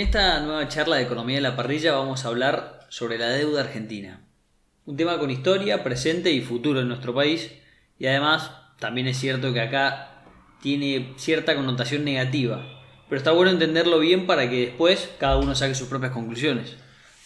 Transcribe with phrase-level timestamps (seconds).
[0.00, 3.60] En esta nueva charla de Economía de la Parrilla vamos a hablar sobre la deuda
[3.60, 4.22] argentina.
[4.86, 7.52] Un tema con historia, presente y futuro en nuestro país
[7.98, 10.24] y además también es cierto que acá
[10.62, 12.64] tiene cierta connotación negativa,
[13.10, 16.78] pero está bueno entenderlo bien para que después cada uno saque sus propias conclusiones.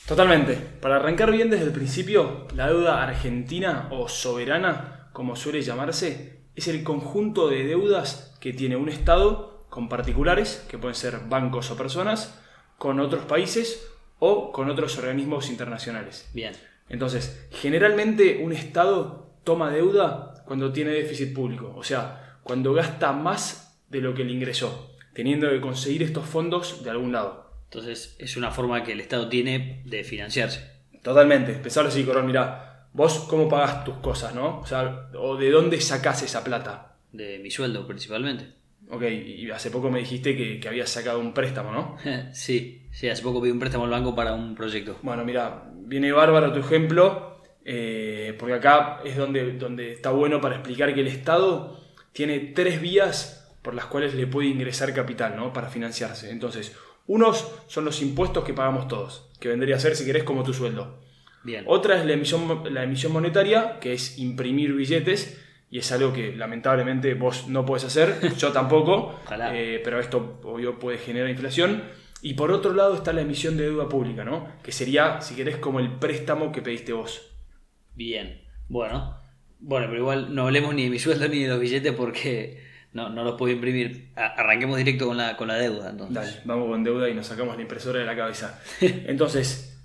[0.08, 0.54] Totalmente.
[0.54, 6.66] Para arrancar bien desde el principio, la deuda argentina o soberana, como suele llamarse, es
[6.66, 11.76] el conjunto de deudas que tiene un Estado con particulares, que pueden ser bancos o
[11.76, 12.40] personas,
[12.78, 13.86] con otros países
[14.18, 16.28] o con otros organismos internacionales.
[16.32, 16.54] Bien.
[16.88, 23.78] Entonces, generalmente un Estado toma deuda cuando tiene déficit público, o sea, cuando gasta más
[23.88, 27.50] de lo que le ingresó, teniendo que conseguir estos fondos de algún lado.
[27.64, 30.70] Entonces es una forma que el Estado tiene de financiarse.
[31.02, 31.52] Totalmente.
[31.54, 34.60] Pensalo así, Corón, mira, vos cómo pagás tus cosas, ¿no?
[34.60, 36.96] O sea, o de dónde sacás esa plata.
[37.12, 38.52] De mi sueldo principalmente.
[38.90, 41.96] Ok, y hace poco me dijiste que, que habías sacado un préstamo, ¿no?
[42.32, 44.98] sí, sí, hace poco pedí un préstamo al banco para un proyecto.
[45.02, 50.56] Bueno, mira, viene bárbaro tu ejemplo, eh, porque acá es donde, donde está bueno para
[50.56, 51.80] explicar que el Estado
[52.12, 55.52] tiene tres vías por las cuales le puede ingresar capital, ¿no?
[55.52, 56.30] Para financiarse.
[56.30, 60.44] Entonces, unos son los impuestos que pagamos todos, que vendría a ser, si querés, como
[60.44, 61.00] tu sueldo.
[61.42, 61.64] Bien.
[61.66, 65.42] Otra es la emisión, la emisión monetaria, que es imprimir billetes,
[65.74, 69.18] y es algo que lamentablemente vos no puedes hacer, yo tampoco,
[69.52, 71.82] eh, pero esto obvio puede generar inflación.
[72.22, 74.46] Y por otro lado está la emisión de deuda pública, ¿no?
[74.62, 77.28] Que sería, si querés, como el préstamo que pediste vos.
[77.92, 79.18] Bien, bueno.
[79.58, 83.10] Bueno, pero igual no hablemos ni de mi sueldo ni de los billetes porque no,
[83.10, 84.12] no los puedo imprimir.
[84.14, 85.90] Arranquemos directo con la, con la deuda.
[85.90, 86.14] Entonces.
[86.14, 88.62] Dale, vamos con deuda y nos sacamos la impresora de la cabeza.
[88.80, 89.84] Entonces,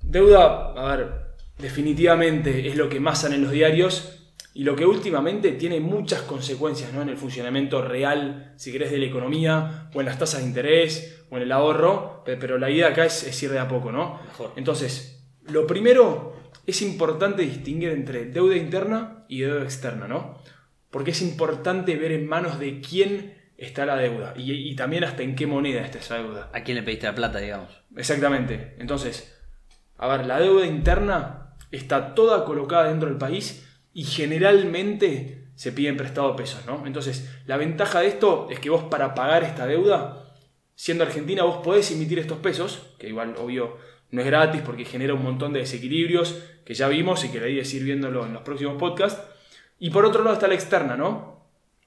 [0.00, 1.10] deuda, a ver,
[1.58, 4.14] definitivamente es lo que masan en los diarios
[4.54, 7.02] y lo que últimamente tiene muchas consecuencias ¿no?
[7.02, 11.24] en el funcionamiento real, si querés, de la economía, o en las tasas de interés,
[11.30, 14.20] o en el ahorro, pero la idea acá es, es ir de a poco, ¿no?
[14.24, 14.52] Mejor.
[14.56, 16.34] Entonces, lo primero
[16.66, 20.38] es importante distinguir entre deuda interna y deuda externa, ¿no?
[20.90, 25.34] porque es importante ver en manos de quién está la deuda y, también hasta en
[25.34, 26.50] qué moneda está esa deuda.
[26.52, 27.68] ¿A quién le pediste la plata, digamos?
[27.96, 28.76] Exactamente.
[28.78, 29.36] Entonces,
[29.96, 33.67] a ver, la deuda interna está toda colocada dentro del país
[33.98, 36.86] y generalmente se piden prestado pesos, ¿no?
[36.86, 40.36] Entonces, la ventaja de esto es que vos para pagar esta deuda,
[40.76, 43.76] siendo Argentina, vos podés emitir estos pesos, que igual, obvio,
[44.12, 47.48] no es gratis porque genera un montón de desequilibrios que ya vimos y que la
[47.48, 49.20] idea ir viéndolo en los próximos podcasts
[49.80, 51.42] y por otro lado está la externa, ¿no?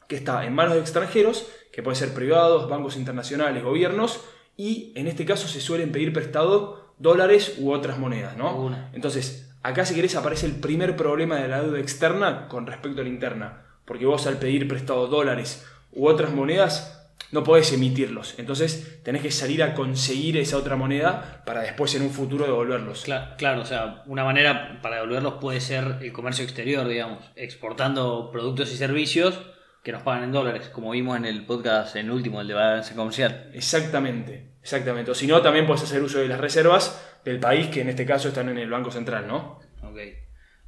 [0.09, 4.19] Que está en manos de extranjeros, que pueden ser privados, bancos internacionales, gobiernos,
[4.57, 8.75] y en este caso se suelen pedir prestado dólares u otras monedas, ¿no?
[8.93, 13.03] Entonces, acá si querés aparece el primer problema de la deuda externa con respecto a
[13.03, 16.97] la interna, porque vos al pedir prestado dólares u otras monedas
[17.31, 18.35] no podés emitirlos.
[18.37, 23.05] Entonces tenés que salir a conseguir esa otra moneda para después en un futuro devolverlos.
[23.37, 28.71] Claro, o sea, una manera para devolverlos puede ser el comercio exterior, digamos, exportando productos
[28.73, 29.39] y servicios
[29.83, 32.53] que nos pagan en dólares, como vimos en el podcast, en el último, el de
[32.53, 33.49] balance comercial.
[33.53, 35.11] Exactamente, exactamente.
[35.11, 38.05] O si no, también puedes hacer uso de las reservas del país, que en este
[38.05, 39.59] caso están en el Banco Central, ¿no?
[39.83, 39.97] Ok.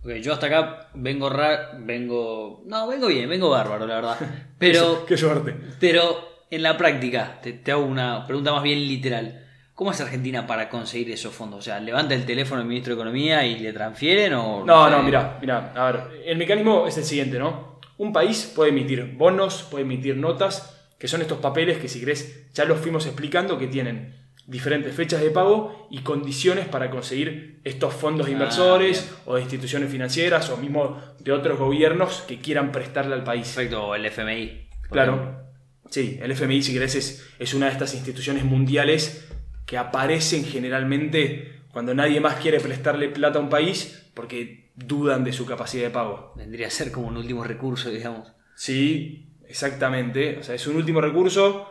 [0.04, 2.62] Ok, yo hasta acá vengo raro, vengo...
[2.66, 4.18] No, vengo bien, vengo bárbaro, la verdad.
[4.60, 5.06] Pero...
[5.06, 5.56] qué suerte.
[5.80, 9.46] Pero en la práctica, te, hago una pregunta más bien literal.
[9.74, 11.60] ¿Cómo es Argentina para conseguir esos fondos?
[11.60, 14.64] O sea, ¿levanta el teléfono el ministro de Economía y le transfieren o...?
[14.66, 17.80] No, no, mira, mira, a ver, el mecanismo es el siguiente, ¿no?
[17.98, 20.73] Un país puede emitir bonos, puede emitir notas,
[21.04, 24.16] que son estos papeles que si querés ya los fuimos explicando, que tienen
[24.48, 29.42] diferentes fechas de pago y condiciones para conseguir estos fondos de ah, inversores o de
[29.42, 33.48] instituciones financieras o mismo de otros gobiernos que quieran prestarle al país.
[33.48, 34.70] Perfecto, o el FMI.
[34.90, 35.44] Claro.
[35.90, 36.96] Sí, el FMI, si querés,
[37.38, 39.28] es, una de estas instituciones mundiales
[39.66, 45.34] que aparecen generalmente cuando nadie más quiere prestarle plata a un país porque dudan de
[45.34, 46.32] su capacidad de pago.
[46.38, 48.32] Vendría a ser como un último recurso, digamos.
[48.56, 50.38] Sí, exactamente.
[50.40, 51.70] O sea, es un último recurso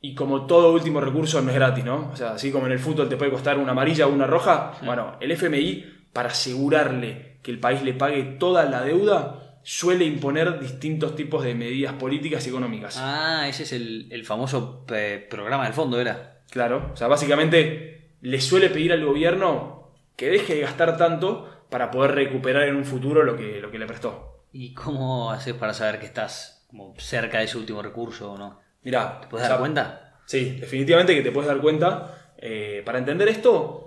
[0.00, 2.10] y como todo último recurso no es gratis, ¿no?
[2.12, 4.72] O sea, así como en el fútbol te puede costar una amarilla o una roja,
[4.84, 5.82] bueno, el FMI,
[6.12, 11.54] para asegurarle que el país le pague toda la deuda, suele imponer distintos tipos de
[11.54, 12.98] medidas políticas y económicas.
[12.98, 16.42] Ah, ese es el, famoso eh, programa del fondo, ¿era?
[16.50, 21.90] Claro, o sea, básicamente le suele pedir al gobierno que deje de gastar tanto para
[21.90, 24.44] poder recuperar en un futuro lo que, lo que le prestó.
[24.52, 28.60] ¿Y cómo haces para saber que estás como cerca de ese último recurso o no?
[28.82, 30.18] Mira, ¿te puedes dar cuenta?
[30.26, 32.32] Sí, definitivamente que te puedes dar cuenta.
[32.36, 33.84] Eh, para entender esto,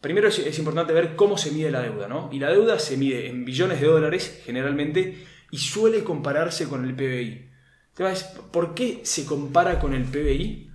[0.00, 2.30] Primero es, importante ver cómo se mide la deuda, ¿no?
[2.32, 6.94] Y la deuda se mide en billones de dólares generalmente y suele compararse con el
[6.94, 7.50] PBI.
[8.50, 10.70] ¿Por qué se compara con el PBI?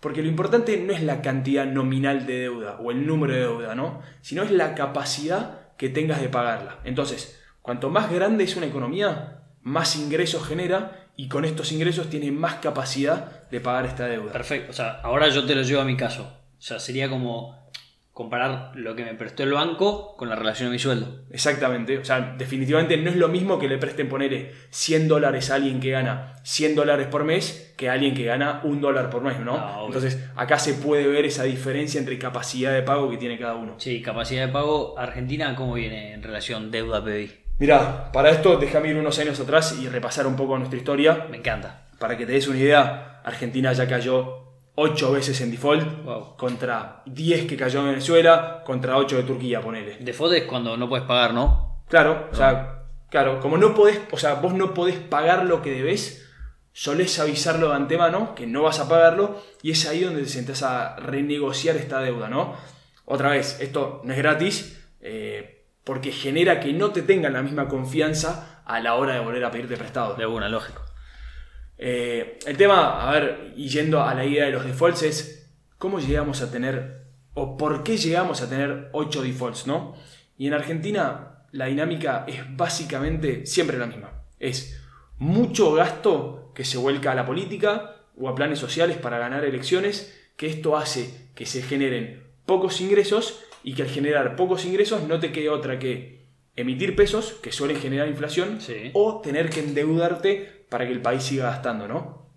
[0.00, 3.74] Porque lo importante no es la cantidad nominal de deuda o el número de deuda,
[3.74, 4.00] ¿no?
[4.22, 6.78] Sino es la capacidad que tengas de pagarla.
[6.84, 9.33] Entonces, cuanto más grande es una economía,
[9.64, 14.32] más ingresos genera y con estos ingresos tiene más capacidad de pagar esta deuda.
[14.32, 14.70] Perfecto.
[14.70, 16.22] O sea, ahora yo te lo llevo a mi caso.
[16.58, 17.64] O sea, sería como
[18.12, 21.24] comparar lo que me prestó el banco con la relación a mi sueldo.
[21.30, 21.98] Exactamente.
[21.98, 25.80] O sea, definitivamente no es lo mismo que le presten ponerle 100 dólares a alguien
[25.80, 29.40] que gana 100 dólares por mes que a alguien que gana un dólar por mes,
[29.40, 29.56] ¿no?
[29.56, 29.86] Ah, obvio.
[29.86, 33.74] Entonces, acá se puede ver esa diferencia entre capacidad de pago que tiene cada uno.
[33.78, 34.96] Sí, capacidad de pago.
[34.96, 37.43] Argentina, ¿cómo viene en relación deuda-PBI?
[37.58, 41.26] Mira, para esto déjame ir unos años atrás y repasar un poco nuestra historia.
[41.30, 41.86] Me encanta.
[41.98, 46.36] Para que te des una idea, Argentina ya cayó 8 veces en default Wow.
[46.36, 49.98] contra 10 que cayó en Venezuela, contra 8 de Turquía, ponele.
[50.00, 51.84] Default es cuando no puedes pagar, ¿no?
[51.88, 55.70] Claro, o sea, claro, como no podés, o sea, vos no podés pagar lo que
[55.70, 56.28] debés,
[56.72, 60.64] solés avisarlo de antemano que no vas a pagarlo y es ahí donde te sentás
[60.64, 62.56] a renegociar esta deuda, ¿no?
[63.04, 65.53] Otra vez, esto no es gratis eh,
[65.84, 69.50] porque genera que no te tengan la misma confianza a la hora de volver a
[69.50, 70.14] pedirte prestado.
[70.14, 70.82] De alguna, lógico.
[71.76, 76.00] Eh, el tema, a ver, y yendo a la idea de los defaults es cómo
[76.00, 77.04] llegamos a tener
[77.34, 79.94] o por qué llegamos a tener 8 defaults, ¿no?
[80.38, 84.22] Y en Argentina la dinámica es básicamente siempre la misma.
[84.38, 84.80] Es
[85.18, 90.14] mucho gasto que se vuelca a la política o a planes sociales para ganar elecciones,
[90.36, 95.18] que esto hace que se generen pocos ingresos y que al generar pocos ingresos no
[95.18, 98.90] te quede otra que emitir pesos, que suelen generar inflación, Sí.
[98.92, 102.28] o tener que endeudarte para que el país siga gastando, ¿no?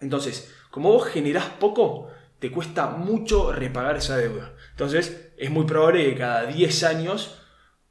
[0.00, 4.54] Entonces, como vos generás poco, te cuesta mucho repagar esa deuda.
[4.70, 7.42] Entonces, es muy probable que cada 10 años,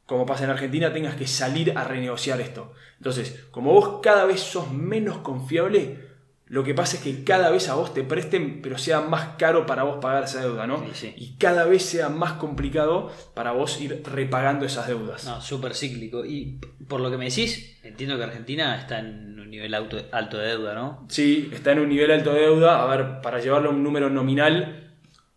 [0.06, 2.72] como pasa en Argentina, tengas que salir a renegociar esto.
[2.98, 6.05] Entonces, como vos cada vez sos menos confiable,
[6.48, 9.66] lo que pasa es que cada vez a vos te presten, pero sea más caro
[9.66, 10.78] para vos pagar esa deuda, ¿no?
[10.80, 11.14] Sí, sí.
[11.18, 15.26] Y cada vez sea más complicado para vos ir repagando esas deudas.
[15.26, 16.24] No, súper cíclico.
[16.24, 20.38] Y por lo que me decís, entiendo que Argentina está en un nivel auto- alto
[20.38, 21.06] de deuda, ¿no?
[21.10, 22.84] Sí, está en un nivel alto de deuda.
[22.84, 24.94] A ver, para llevarlo a un número nominal,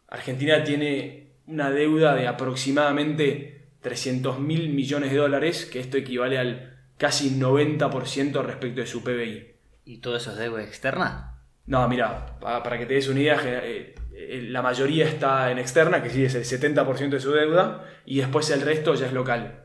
[0.08, 6.76] Argentina tiene una deuda de aproximadamente 300 mil millones de dólares, que esto equivale al
[6.98, 9.54] casi 90% respecto de su PBI.
[9.88, 11.40] ¿Y todo eso es deuda externa?
[11.64, 15.58] No, mira, pa- para que te des una idea, eh, eh, la mayoría está en
[15.58, 19.14] externa, que sí es el 70% de su deuda, y después el resto ya es
[19.14, 19.64] local.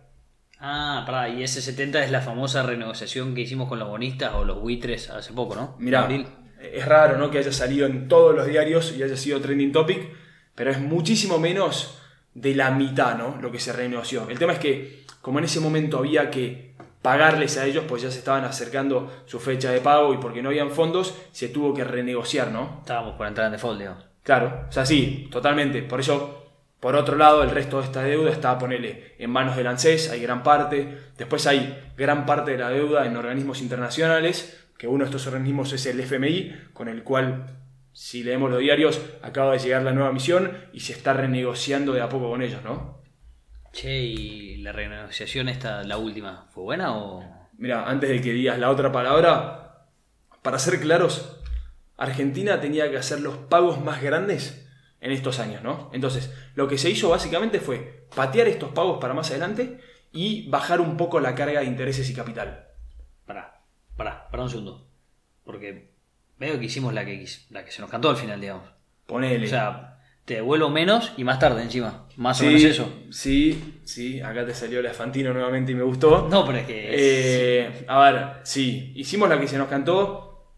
[0.60, 4.46] Ah, pará, y ese 70 es la famosa renegociación que hicimos con los bonistas o
[4.46, 5.76] los buitres hace poco, ¿no?
[5.78, 6.08] Mira,
[6.62, 7.30] es raro ¿no?
[7.30, 10.10] que haya salido en todos los diarios y haya sido trending topic,
[10.56, 12.00] pero es muchísimo menos
[12.34, 13.38] de la mitad ¿no?
[13.42, 14.30] lo que se renegoció.
[14.30, 18.10] El tema es que, como en ese momento había que pagarles a ellos, pues ya
[18.10, 21.84] se estaban acercando su fecha de pago y porque no habían fondos, se tuvo que
[21.84, 22.78] renegociar, ¿no?
[22.80, 24.06] Estábamos por entrar en default, digamos.
[24.24, 25.84] Claro, o sea, sí, totalmente.
[25.84, 26.48] Por eso,
[26.80, 30.22] por otro lado, el resto de esta deuda está, ponele, en manos del ANSES, hay
[30.22, 30.98] gran parte.
[31.18, 35.74] Después hay gran parte de la deuda en organismos internacionales, que uno de estos organismos
[35.74, 37.48] es el FMI, con el cual,
[37.92, 42.02] si leemos los diarios, acaba de llegar la nueva misión y se está renegociando de
[42.02, 43.03] a poco con ellos, ¿no?
[43.74, 47.24] Che, ¿y la renegociación esta, la última, fue buena o...?
[47.58, 49.88] Mira, antes de que digas la otra palabra,
[50.44, 51.40] para ser claros,
[51.98, 54.70] Argentina tenía que hacer los pagos más grandes
[55.02, 55.90] en estos años, ¿no?
[55.92, 59.80] Entonces, lo que se hizo básicamente fue patear estos pagos para más adelante
[60.12, 62.68] y bajar un poco la carga de intereses y capital.
[63.26, 63.64] Pará,
[63.98, 64.88] pará, pará un segundo.
[65.44, 65.90] Porque
[66.38, 68.70] veo que hicimos la que, la que se nos cantó al final, digamos.
[69.08, 69.48] Ponele.
[69.48, 69.93] O sea,
[70.26, 72.08] te devuelvo menos y más tarde encima.
[72.16, 72.94] Más o sí, menos eso.
[73.10, 76.28] Sí, sí, acá te salió la Fantino nuevamente y me gustó.
[76.30, 76.90] No, pero es que...
[76.92, 80.54] Eh, a ver, sí, hicimos la que se nos cantó,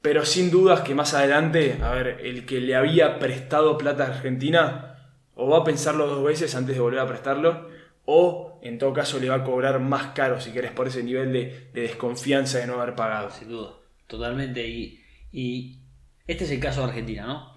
[0.00, 4.08] pero sin dudas que más adelante, a ver, el que le había prestado plata a
[4.08, 4.86] Argentina,
[5.34, 7.68] o va a pensarlo dos veces antes de volver a prestarlo,
[8.04, 11.32] o en todo caso le va a cobrar más caro, si querés, por ese nivel
[11.32, 13.30] de, de desconfianza de no haber pagado.
[13.30, 13.72] Sin duda,
[14.06, 14.66] totalmente.
[14.68, 15.00] Y,
[15.32, 15.80] y
[16.26, 17.49] este es el caso de Argentina, ¿no?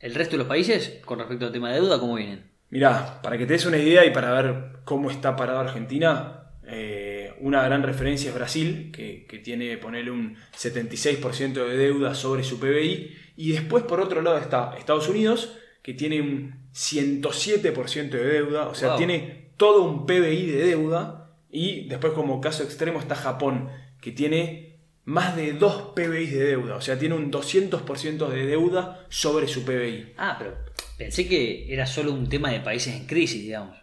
[0.00, 2.50] El resto de los países, con respecto al tema de deuda, ¿cómo vienen?
[2.70, 7.32] Mirá, para que te des una idea y para ver cómo está parado Argentina, eh,
[7.40, 12.60] una gran referencia es Brasil, que, que tiene, ponerle un 76% de deuda sobre su
[12.60, 18.68] PBI, y después por otro lado está Estados Unidos, que tiene un 107% de deuda,
[18.68, 18.98] o sea, Wow.
[18.98, 24.67] tiene todo un PBI de deuda, y después como caso extremo está Japón, que tiene
[25.08, 29.64] más de 2 PBI de deuda, o sea, tiene un 200% de deuda sobre su
[29.64, 30.12] PBI.
[30.18, 30.54] Ah, pero
[30.98, 33.74] pensé que era solo un tema de países en crisis, digamos.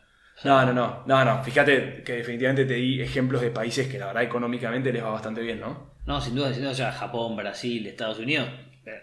[0.44, 1.44] No, no, no, no, no.
[1.44, 5.42] Fíjate que definitivamente te di ejemplos de países que la verdad económicamente les va bastante
[5.42, 5.96] bien, ¿no?
[6.06, 8.48] No, sin duda, sin duda, o sea, Japón, Brasil, Estados Unidos.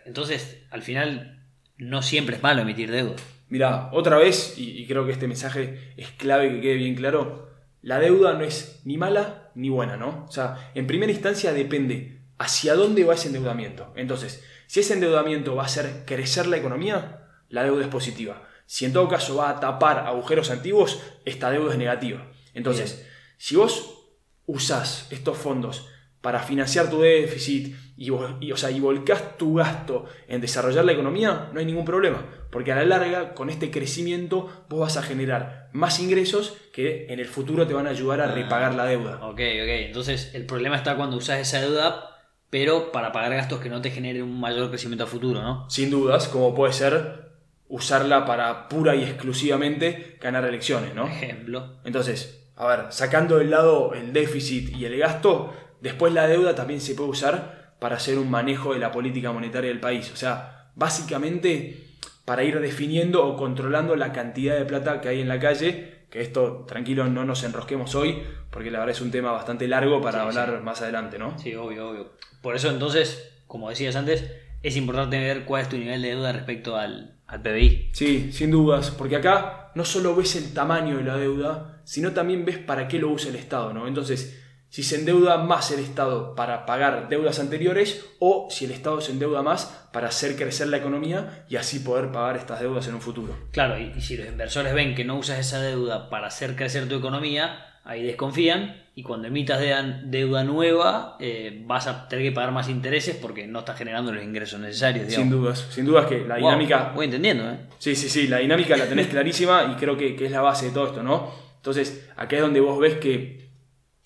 [0.06, 1.42] Entonces, al final,
[1.76, 3.16] no siempre es malo emitir deuda.
[3.48, 7.51] Mira, otra vez, y, y creo que este mensaje es clave que quede bien claro,
[7.82, 10.24] la deuda no es ni mala ni buena, ¿no?
[10.28, 13.92] O sea, en primera instancia depende hacia dónde va ese endeudamiento.
[13.96, 18.48] Entonces, si ese endeudamiento va a hacer crecer la economía, la deuda es positiva.
[18.66, 22.30] Si en todo caso va a tapar agujeros antiguos, esta deuda es negativa.
[22.54, 23.98] Entonces, si vos
[24.46, 25.88] usás estos fondos
[26.22, 31.50] para financiar tu déficit y, o sea, y volcás tu gasto en desarrollar la economía,
[31.52, 32.24] no hay ningún problema.
[32.50, 37.20] Porque a la larga, con este crecimiento, vos vas a generar más ingresos que en
[37.20, 39.16] el futuro te van a ayudar a repagar la deuda.
[39.26, 39.68] Ok, ok.
[39.86, 42.18] Entonces, el problema está cuando usás esa deuda,
[42.50, 45.68] pero para pagar gastos que no te generen un mayor crecimiento a futuro, ¿no?
[45.70, 47.32] Sin dudas, como puede ser
[47.68, 51.06] usarla para pura y exclusivamente ganar elecciones, ¿no?
[51.08, 51.78] Ejemplo.
[51.84, 56.80] Entonces, a ver, sacando del lado el déficit y el gasto, Después la deuda también
[56.80, 60.12] se puede usar para hacer un manejo de la política monetaria del país.
[60.12, 61.88] O sea, básicamente
[62.24, 66.20] para ir definiendo o controlando la cantidad de plata que hay en la calle, que
[66.20, 70.22] esto, tranquilo, no nos enrosquemos hoy, porque la verdad es un tema bastante largo para
[70.22, 71.36] hablar más adelante, ¿no?
[71.36, 72.12] Sí, obvio, obvio.
[72.40, 74.30] Por eso entonces, como decías antes,
[74.62, 77.90] es importante ver cuál es tu nivel de deuda respecto al, al PBI.
[77.92, 82.44] Sí, sin dudas, porque acá no solo ves el tamaño de la deuda, sino también
[82.44, 83.88] ves para qué lo usa el Estado, ¿no?
[83.88, 84.41] Entonces,
[84.72, 89.12] si se endeuda más el Estado para pagar deudas anteriores o si el Estado se
[89.12, 93.02] endeuda más para hacer crecer la economía y así poder pagar estas deudas en un
[93.02, 93.36] futuro.
[93.50, 96.94] Claro, y, si los inversores ven que no usas esa deuda para hacer crecer tu
[96.94, 99.60] economía, ahí desconfían y cuando emitas
[100.04, 104.24] deuda nueva eh, vas a tener que pagar más intereses porque no estás generando los
[104.24, 105.12] ingresos necesarios.
[105.12, 106.92] Sin dudas, sin dudas que la dinámica...
[106.94, 107.58] voy entendiendo, ¿eh?
[107.78, 110.68] Sí, sí, sí, la dinámica la tenés clarísima y creo que, que es la base
[110.68, 111.30] de todo esto, ¿no?
[111.56, 113.51] Entonces, acá es donde vos ves que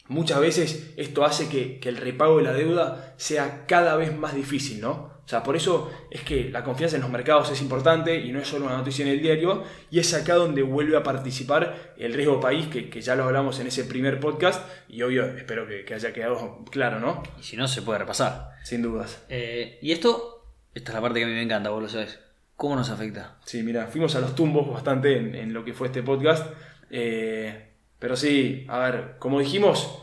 [0.08, 4.80] Muchas veces esto hace que, el repago de la deuda sea cada vez más difícil,
[4.80, 5.16] ¿no?
[5.24, 8.38] O sea, por eso es que la confianza en los mercados es importante y no
[8.38, 12.14] es solo una noticia en el diario, y es acá donde vuelve a participar el
[12.14, 16.12] riesgo país, que, ya lo hablamos en ese primer podcast, y obvio, espero que, haya
[16.12, 17.24] quedado claro, ¿no?
[17.40, 18.52] Y si no, se puede repasar.
[18.62, 19.24] Sin dudas.
[19.28, 20.44] Eh, y esto,
[20.74, 22.20] esta es la parte que a mí me encanta, vos lo sabes.
[22.56, 23.36] ¿Cómo nos afecta?
[23.44, 26.46] Sí, mira, fuimos a los tumbos bastante en, lo que fue este podcast.
[26.90, 27.66] Eh,
[27.98, 30.02] pero sí, a ver, como dijimos,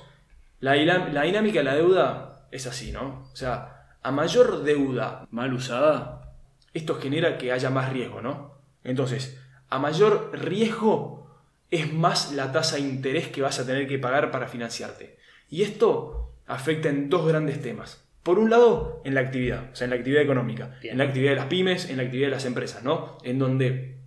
[0.59, 3.27] la, la dinámica de la deuda es así, ¿no?
[3.31, 6.33] O sea, a mayor deuda mal usada,
[6.73, 8.53] esto genera que haya más riesgo, ¿no?
[8.83, 11.27] Entonces, a mayor riesgo
[11.71, 15.17] es más la tasa de interés que vas a tener que pagar para financiarte.
[15.49, 18.03] Y esto afecta en dos grandes temas.
[18.21, 21.31] Por un lado, en la actividad, o sea, en la actividad económica, en la actividad
[21.31, 23.17] de las pymes, en la actividad de las empresas, ¿no?
[23.23, 23.97] En donde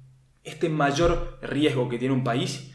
[0.44, 2.72] este mayor riesgo que tiene un país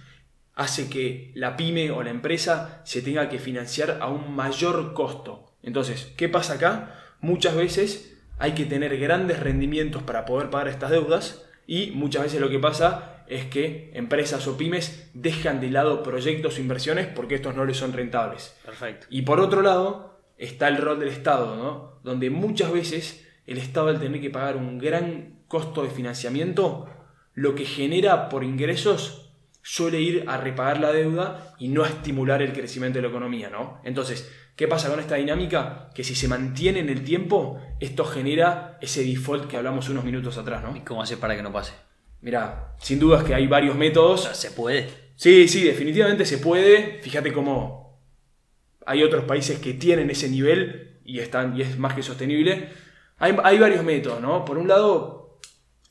[0.55, 5.51] hace que la pyme o la empresa se tenga que financiar a un mayor costo.
[5.63, 6.95] Entonces, ¿qué pasa acá?
[7.19, 12.41] Muchas veces hay que tener grandes rendimientos para poder pagar estas deudas y muchas veces
[12.41, 17.35] lo que pasa es que empresas o pymes dejan de lado proyectos o inversiones porque
[17.35, 18.57] estos no les son rentables.
[18.65, 19.07] Perfecto.
[19.09, 21.99] Y por otro lado está el rol del Estado, ¿no?
[22.03, 26.89] donde muchas veces el Estado al tener que pagar un gran costo de financiamiento,
[27.33, 29.20] lo que genera por ingresos
[29.61, 33.49] suele ir a repagar la deuda y no a estimular el crecimiento de la economía,
[33.49, 33.79] ¿no?
[33.83, 35.89] Entonces, ¿qué pasa con esta dinámica?
[35.93, 40.37] Que si se mantiene en el tiempo, esto genera ese default que hablamos unos minutos
[40.37, 40.75] atrás, ¿no?
[40.75, 41.73] ¿Y cómo hace para que no pase?
[42.21, 44.29] Mira, sin dudas que hay varios métodos.
[44.33, 44.89] ¿Se puede?
[45.15, 46.99] Sí, sí, definitivamente se puede.
[47.01, 47.99] Fíjate cómo
[48.85, 52.69] hay otros países que tienen ese nivel y, están, y es más que sostenible.
[53.17, 54.45] Hay, hay varios métodos, ¿no?
[54.45, 55.39] Por un lado,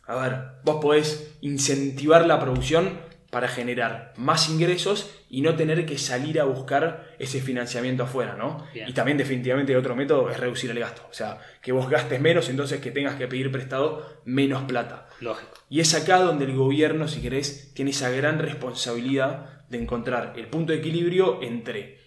[0.05, 5.99] a ver, vos podés incentivar la producción para generar más ingresos y no tener que
[5.99, 8.67] salir a buscar ese financiamiento afuera, ¿no?
[8.75, 12.49] Y también definitivamente otro método es reducir el gasto, o sea, que vos gastes menos,
[12.49, 15.09] entonces que tengas que pedir prestado menos plata.
[15.21, 15.53] Lógico.
[15.69, 20.49] Y es acá donde el gobierno, si querés, tiene esa gran responsabilidad de encontrar el
[20.49, 22.01] punto de equilibrio entre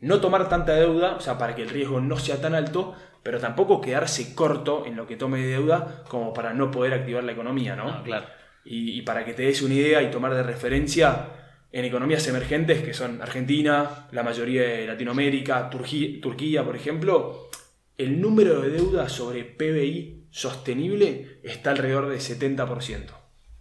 [0.00, 3.38] no tomar tanta deuda, o sea, para que el riesgo no sea tan alto, pero
[3.40, 7.32] tampoco quedarse corto en lo que tome de deuda como para no poder activar la
[7.32, 7.88] economía, ¿no?
[7.88, 8.26] Ah, claro.
[8.64, 11.28] Y, para que te des una idea y tomar de referencia,
[11.70, 17.50] en economías emergentes, que son Argentina, la mayoría de Latinoamérica, Turquía, por ejemplo,
[17.98, 23.10] el número de deuda sobre PBI sostenible está alrededor de 70%.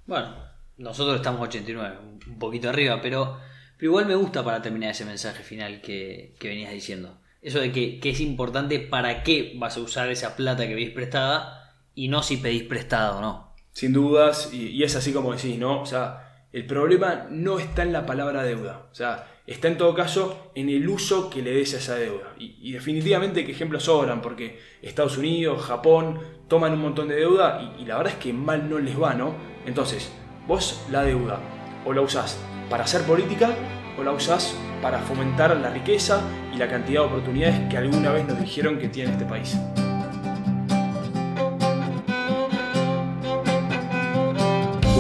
[0.06, 0.36] Bueno,
[0.78, 3.40] nosotros estamos 89, un poquito arriba, pero,
[3.78, 7.20] pero igual me gusta para terminar ese mensaje final que, venías diciendo.
[7.42, 10.92] Eso de que, que, es importante para qué vas a usar esa plata que pedís
[10.92, 13.53] prestada y no si pedís prestada o no.
[13.74, 15.82] Sin dudas, y, es así como decís, ¿no?
[15.82, 18.88] O sea, el problema no está en la palabra deuda.
[18.92, 22.34] O sea, está en todo caso en el uso que le des a esa deuda.
[22.38, 27.86] Y, definitivamente que ejemplos sobran, porque Estados Unidos, Japón toman un montón de deuda y,
[27.86, 29.34] la verdad es que mal no les va, ¿no?
[29.66, 30.12] Entonces,
[30.48, 31.40] vos la deuda
[31.84, 32.40] o la usás
[32.70, 33.56] para hacer política
[33.98, 36.22] o la usás para fomentar la riqueza
[36.54, 39.58] y la cantidad de oportunidades que alguna vez nos dijeron que tiene este país.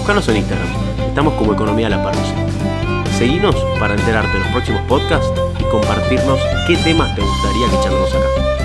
[0.04, 0.68] Buscanos en Instagram,
[1.08, 2.36] estamos como Economía a la Parrilla.
[3.18, 8.14] Seguinos para enterarte de los próximos podcasts y compartirnos qué temas te gustaría que charlemos
[8.14, 8.63] acá.